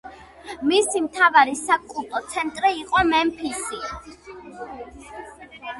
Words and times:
მისი 0.69 1.01
მთავარი 1.07 1.53
საკულტო 1.59 2.23
ცენტრი 2.33 2.73
იყო 2.81 3.05
მემფისი. 3.13 3.85